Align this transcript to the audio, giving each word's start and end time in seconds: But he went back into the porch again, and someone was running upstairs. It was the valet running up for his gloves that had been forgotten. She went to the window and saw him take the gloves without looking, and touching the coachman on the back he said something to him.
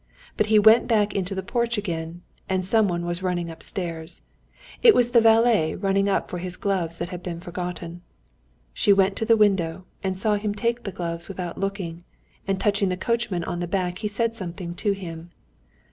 But 0.35 0.47
he 0.47 0.57
went 0.57 0.87
back 0.87 1.13
into 1.13 1.35
the 1.35 1.43
porch 1.43 1.77
again, 1.77 2.23
and 2.49 2.65
someone 2.65 3.05
was 3.05 3.21
running 3.21 3.51
upstairs. 3.51 4.23
It 4.81 4.95
was 4.95 5.11
the 5.11 5.21
valet 5.21 5.75
running 5.75 6.09
up 6.09 6.27
for 6.27 6.39
his 6.39 6.55
gloves 6.57 6.97
that 6.97 7.09
had 7.09 7.21
been 7.21 7.39
forgotten. 7.39 8.01
She 8.73 8.91
went 8.91 9.15
to 9.17 9.25
the 9.25 9.37
window 9.37 9.85
and 10.03 10.17
saw 10.17 10.37
him 10.37 10.55
take 10.55 10.85
the 10.85 10.91
gloves 10.91 11.27
without 11.27 11.59
looking, 11.59 12.03
and 12.47 12.59
touching 12.59 12.89
the 12.89 12.97
coachman 12.97 13.43
on 13.43 13.59
the 13.59 13.67
back 13.67 13.99
he 13.99 14.07
said 14.07 14.33
something 14.33 14.73
to 14.73 14.93
him. 14.93 15.29